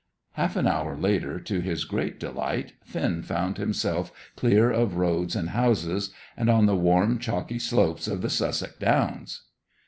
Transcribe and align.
Half 0.31 0.55
an 0.55 0.65
hour 0.65 0.97
later, 0.97 1.39
to 1.41 1.59
his 1.61 1.85
great 1.85 2.19
delight, 2.19 2.73
Finn 2.83 3.21
found 3.21 3.59
himself 3.59 4.11
clear 4.35 4.71
of 4.71 4.95
roads 4.97 5.35
and 5.35 5.49
houses, 5.49 6.09
and 6.35 6.49
on 6.49 6.65
the 6.65 6.75
warm, 6.75 7.19
chalky 7.19 7.59
slopes 7.59 8.07
of 8.07 8.23
the 8.23 8.29
Sussex 8.31 8.75
Downs. 8.77 9.43